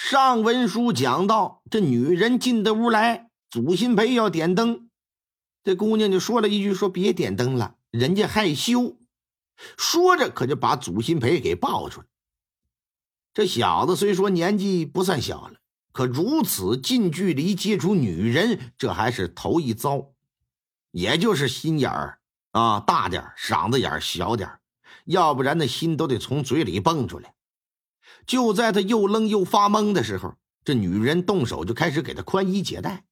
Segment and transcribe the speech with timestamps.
[0.00, 4.88] 上文书讲到，这女人进的屋来，祖新培要点灯，
[5.64, 8.96] 这姑娘就说了一句：“说别点灯了，人家害羞。”
[9.76, 12.06] 说着，可就把祖新培给抱出来。
[13.34, 15.54] 这小子虽说年纪不算小了，
[15.90, 20.12] 可如此近距离接触女人，这还是头一遭。
[20.92, 22.20] 也就是心眼儿
[22.52, 24.48] 啊大点嗓子眼小点
[25.06, 27.34] 要不然那心都得从嘴里蹦出来。
[28.28, 33.06] 就在他又愣又发懵的时候，这女人动手就开始给他宽衣解带。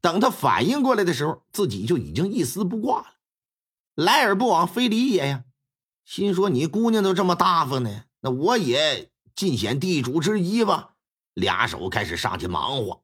[0.00, 3.06] 等他反应过来的时候，自己就已经一丝不挂了。
[3.94, 5.44] 来而不往非礼也呀，
[6.04, 10.94] 心说你姑娘都这么大方呢，那我也尽显地主之谊吧。
[11.34, 13.02] 俩手开始上去忙活。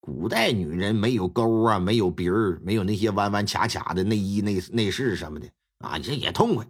[0.00, 5.48] 古代女人没有沟啊，没有鼻儿，没有那些弯弯卡卡的内衣内内饰什么的
[5.78, 6.66] 啊，这也痛快。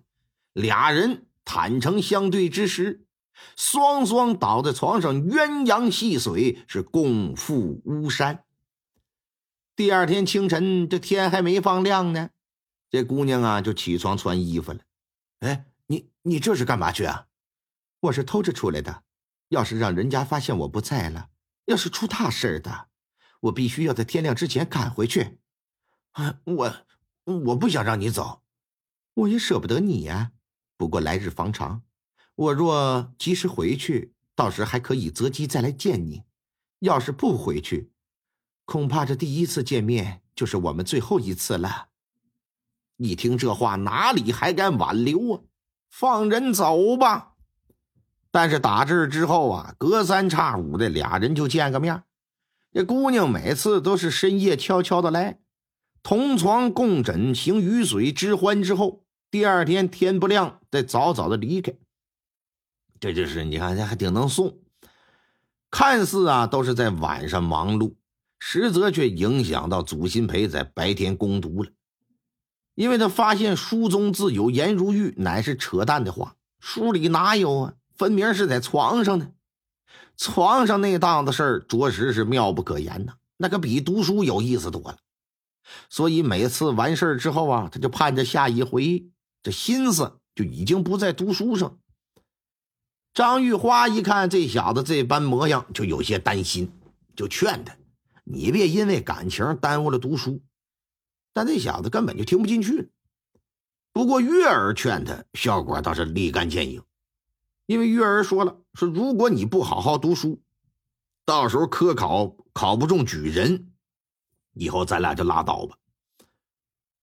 [0.53, 3.06] 俩人坦诚相对之时。
[3.57, 8.45] 双双倒在床上，鸳鸯戏水，是共赴巫山。
[9.75, 12.31] 第二天清晨，这天还没放亮呢，
[12.91, 14.81] 这姑娘啊就起床穿衣服了。
[15.41, 17.27] 哎，你你这是干嘛去啊？
[18.01, 19.03] 我是偷着出来的。
[19.49, 21.29] 要是让人家发现我不在了，
[21.67, 22.89] 要是出大事的，
[23.39, 25.39] 我必须要在天亮之前赶回去。
[26.13, 26.77] 啊，我
[27.25, 28.43] 我不想让你走，
[29.15, 30.33] 我也舍不得你呀。
[30.77, 31.83] 不过来日方长。
[32.37, 36.25] 我若及时回去，到时还可以择机再来见你；
[36.81, 37.91] 要是不回去，
[38.67, 41.89] 恐怕这第一次见面就是我们最后一次了。
[42.99, 45.41] 一听这话，哪里还敢挽留啊？
[45.91, 47.33] 放人走吧。
[48.31, 52.03] 但是打这之后啊，隔三差五的俩人就见个面。
[52.71, 55.41] 这姑娘每次都是深夜悄悄的来，
[56.03, 61.73] 同床共枕，行鱼水之欢之后，第二天天不亮再早早的离开。
[63.01, 64.59] 这就是你看，这还挺能送。
[65.71, 67.95] 看似啊都是在晚上忙碌，
[68.39, 71.71] 实则却影响到祖新培在白天攻读了。
[72.75, 76.37] 因为他发现书中自有颜如玉，乃是扯淡的话。
[76.61, 77.75] 书里哪有啊？
[77.97, 79.31] 分明是在床上呢。
[80.17, 83.15] 床上那档子事儿，着实是妙不可言呐。
[83.37, 84.99] 那可比读书有意思多了。
[85.91, 89.07] 所以每次完事儿之后啊，他就盼着下一回，
[89.43, 91.79] 这心思就已经不在读书上。
[93.17, 96.71] 张玉花一看这小子这般模样，就有些担心，
[97.17, 97.75] 就劝他
[98.25, 100.43] ：“你别因为感情耽误了读书。”
[101.33, 102.91] 但这小子根本就听不进去。
[103.91, 106.83] 不过月儿劝他，效果倒是立竿见影。
[107.65, 110.43] 因为月儿说了：“说如果你不好好读书，
[111.25, 113.73] 到时候科考考不中举人，
[114.53, 115.79] 以后咱俩就拉倒吧。”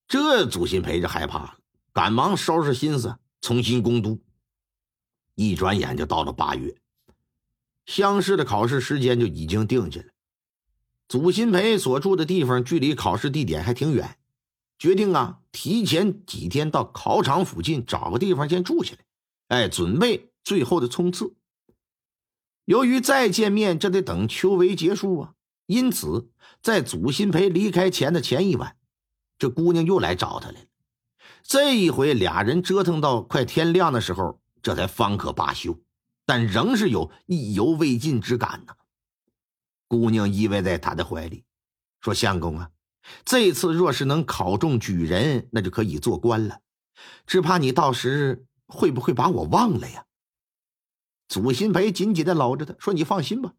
[0.07, 1.57] 这祖新培就害怕了，
[1.91, 4.21] 赶忙收拾心思，重新攻读。
[5.35, 6.75] 一转眼就到了八月，
[7.85, 10.07] 乡试的考试时间就已经定下了。
[11.07, 14.17] 祖新培所住的地方距离考试地点还挺远，
[14.77, 18.93] 决定啊提前几天到考场附近找个地方先住下
[19.47, 21.35] 来，哎，准备最后的冲刺。
[22.65, 25.33] 由于再见面这得等秋闱结束啊，
[25.65, 26.29] 因此
[26.61, 28.77] 在祖新培离开前的前一晚，
[29.37, 30.67] 这姑娘又来找他来了。
[31.41, 34.39] 这一回俩人折腾到快天亮的时候。
[34.63, 35.77] 这才方可罢休，
[36.25, 38.73] 但仍是有意犹未尽之感呢。
[39.89, 41.43] 姑娘依偎在他的怀里，
[41.99, 42.71] 说：“相公啊，
[43.25, 46.61] 这次若是能考中举人，那就可以做官了。
[47.27, 50.05] 只怕你到时会不会把我忘了呀？”
[51.27, 53.53] 祖新培紧紧的搂着他，说：“你放心吧，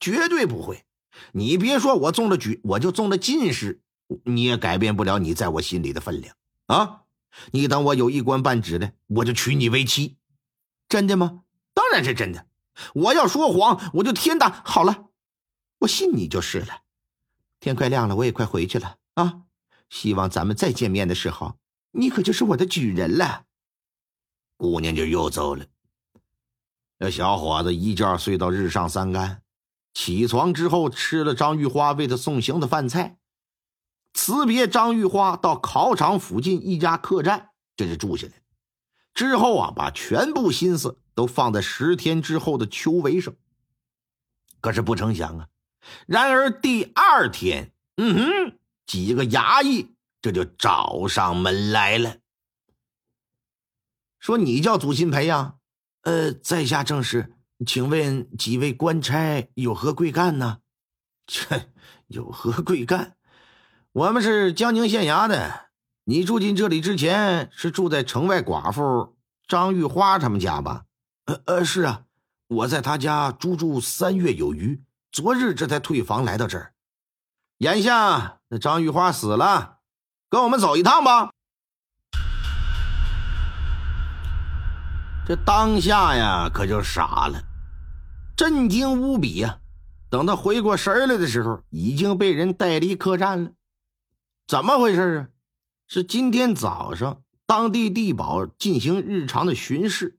[0.00, 0.84] 绝对不会。
[1.32, 3.80] 你别说我中了举，我就中了进士，
[4.24, 6.34] 你也改变不了你在我心里的分量
[6.66, 7.04] 啊！
[7.52, 10.16] 你等我有一官半职的，我就娶你为妻。”
[10.88, 11.42] 真的吗？
[11.74, 12.46] 当然是真的。
[12.94, 14.62] 我要说谎，我就天大。
[14.64, 15.08] 好了，
[15.80, 16.82] 我信你就是了。
[17.60, 19.42] 天快亮了，我也快回去了啊！
[19.90, 21.58] 希望咱们再见面的时候，
[21.92, 23.46] 你可就是我的举人了。
[24.56, 25.66] 姑娘就又走了。
[26.98, 29.42] 那小伙子一觉睡到日上三竿，
[29.94, 33.18] 起床之后吃了张玉花为他送行的饭菜，
[34.14, 38.37] 辞别张玉花，到考场附近一家客栈，这就住下来。
[39.18, 43.34] 之后啊，把全部心思都放在十天之后的秋闱上。
[44.60, 45.48] 可是不成想啊，
[46.06, 52.18] 然而第二天，嗯哼，几个衙役这就找上门来了，
[54.20, 55.56] 说：“你叫祖新培呀？
[56.02, 57.34] 呃，在下正是，
[57.66, 60.60] 请问几位官差有何贵干呢？
[61.26, 61.72] 切，
[62.06, 63.16] 有何贵干？
[63.90, 65.66] 我们是江宁县衙的。”
[66.08, 69.14] 你住进这里之前是住在城外寡妇
[69.46, 70.84] 张玉花他们家吧？
[71.26, 72.04] 呃呃，是啊，
[72.46, 74.82] 我在他家租住三月有余，
[75.12, 76.72] 昨日这才退房来到这儿。
[77.58, 79.80] 眼下那张玉花死了，
[80.30, 81.30] 跟我们走一趟吧。
[85.26, 87.42] 这当下呀，可就傻了，
[88.34, 89.58] 震惊无比呀！
[90.08, 93.50] 等他回过神来的时候，已经被人带离客栈了。
[94.46, 95.28] 怎么回事啊？
[95.90, 100.18] 是今天早上，当地地保进行日常的巡视，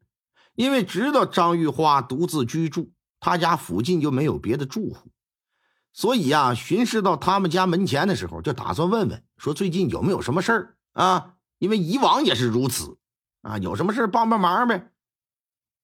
[0.55, 5.11] 因为知道张玉花独自居住，他家附近又没有别的住户，
[5.93, 11.35] 所以呀，巡视到他们家门前的时候，就打算问问，说最近有没有什么事儿啊？
[11.59, 12.97] 因为以往也是如此
[13.43, 14.89] 啊，有什么事帮帮忙呗。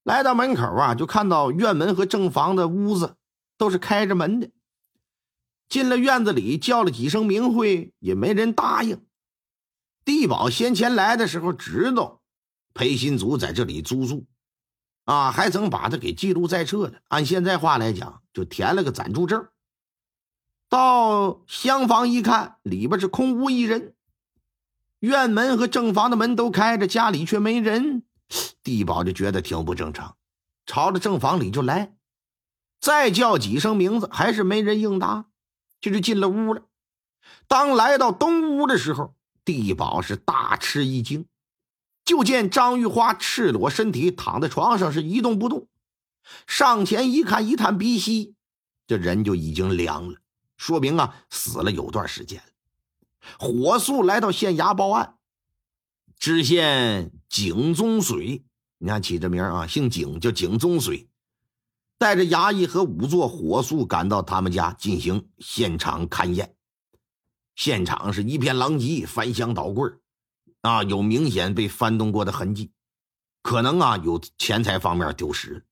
[0.03, 3.17] 来到门口啊，就看到院门和正房的屋子
[3.55, 4.49] 都是开着门的。
[5.69, 9.05] 进了院子里，叫了几声名讳，也没人答应。
[10.05, 12.21] 地保先前来的时候知道
[12.73, 14.25] 裴新祖在这里租住，
[15.05, 17.01] 啊，还曾把他给记录在册的。
[17.07, 19.47] 按现在话来讲，就填了个暂住证。
[20.69, 23.95] 到厢房一看，里边是空无一人，
[24.99, 28.03] 院门和正房的门都开着，家里却没人。
[28.63, 30.17] 地保就觉得挺不正常，
[30.65, 31.95] 朝着正房里就来，
[32.79, 35.25] 再叫几声名字，还是没人应答，
[35.79, 36.63] 这就进了屋了。
[37.47, 41.27] 当来到东屋的时候，地保是大吃一惊，
[42.03, 45.67] 就见张玉花赤裸身体躺在床上，是一动不动。
[46.47, 48.33] 上前一看，一探鼻息，
[48.87, 50.17] 这人就已经凉了，
[50.57, 52.47] 说明啊死了有段时间了。
[53.37, 55.17] 火速来到县衙报案。
[56.17, 58.43] 知县景宗水，
[58.79, 61.07] 你看起这名啊，姓景，叫景宗水，
[61.99, 66.54] 带着衙役和仵作火速赶到他们家进行现场勘验。
[67.55, 69.89] 现场是一片狼藉，翻箱倒柜
[70.61, 72.71] 啊，有明显被翻动过的痕迹，
[73.41, 75.65] 可能啊有钱财方面丢失。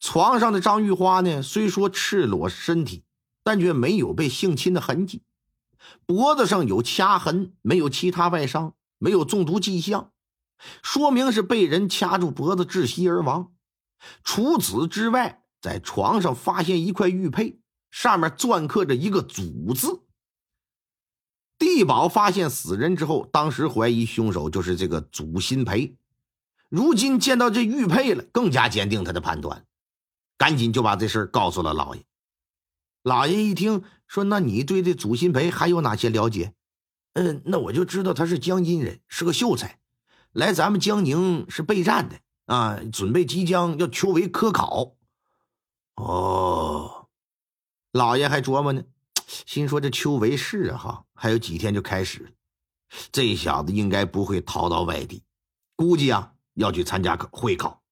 [0.00, 3.04] 床上的张玉花呢，虽说赤裸身体，
[3.42, 5.22] 但却没有被性侵的痕迹，
[6.06, 8.74] 脖子上有掐痕，没有其他外伤。
[8.98, 10.10] 没有中毒迹象，
[10.82, 13.52] 说明是被人掐住脖子窒息而亡。
[14.24, 17.60] 除此之外，在床上发现一块玉佩，
[17.90, 20.05] 上面篆刻着一个“祖”字。
[21.76, 25.94] 地保发现死人之后，当时怀疑凶手就是这个祖新培。
[26.70, 29.66] 如今见到这玉佩了，更加坚定他的判断，
[30.38, 32.02] 赶紧就把这事告诉了老爷。
[33.02, 36.54] 老爷一听说，那你对这祖新培还有哪些了解？
[37.12, 39.78] 嗯，那我就知道他是江阴人，是个秀才，
[40.32, 44.94] 来咱们江宁是备战的啊，准备即将要求为科考。
[45.96, 47.06] 哦，
[47.92, 48.82] 老爷还琢磨呢，
[49.26, 52.32] 心说这秋闱是哈，还有几天就开始，
[53.10, 55.24] 这小子应该不会逃到外地，
[55.74, 57.82] 估计啊要去参加会考。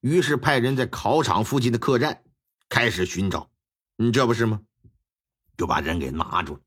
[0.00, 2.24] 于是派人在考场附近的客栈
[2.68, 3.48] 开始寻找，
[3.96, 4.60] 你这不是吗？
[5.56, 6.60] 就把人给拿住了。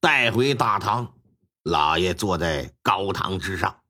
[0.00, 1.14] 带回大堂，
[1.62, 3.82] 老爷坐在高堂之上，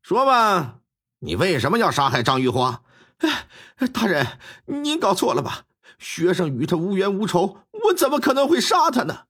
[0.00, 0.80] 说吧，
[1.18, 2.84] 你为什么要杀害张玉花？
[3.18, 5.64] 哎大人，您搞错了吧？
[5.98, 9.24] 学生与他无冤无仇，我怎么可能会杀他呢？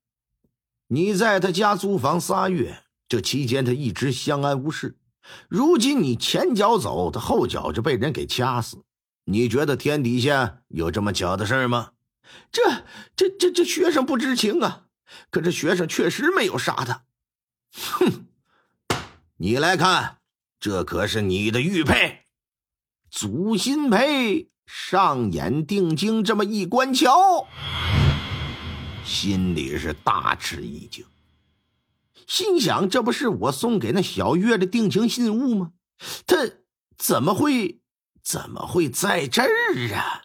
[0.89, 4.99] 你在他家租房仨月，这期间他一直相安无事。
[5.49, 8.83] 如今你前脚走，他后脚就被人给掐死。
[9.25, 11.93] 你觉得天底下有这么巧的事吗？
[12.50, 12.62] 这、
[13.14, 14.87] 这、这、这学生不知情啊！
[15.31, 17.05] 可这学生确实没有杀他。
[17.73, 18.26] 哼，
[19.37, 20.19] 你来看，
[20.59, 22.25] 这可是你的玉佩。
[23.11, 27.49] 祖新培上眼定睛，这么一观瞧，
[29.05, 31.05] 心里是大吃一惊，
[32.29, 35.73] 心想：这不是我送给那小月的定情信物吗？
[36.25, 36.37] 他
[36.97, 37.81] 怎么会，
[38.23, 39.49] 怎么会在这儿
[39.97, 40.23] 啊？